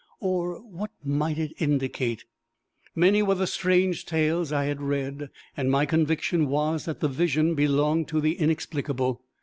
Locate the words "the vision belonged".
7.01-8.07